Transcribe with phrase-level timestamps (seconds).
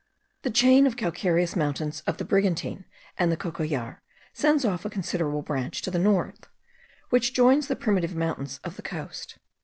[0.41, 2.85] The chain of calcareous mountains of the Brigantine
[3.19, 4.01] and the Cocollar
[4.33, 6.47] sends off a considerable branch to the north,
[7.11, 9.37] which joins the primitive mountains of the coast.